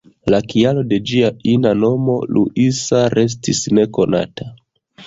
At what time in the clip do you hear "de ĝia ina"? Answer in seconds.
0.93-1.75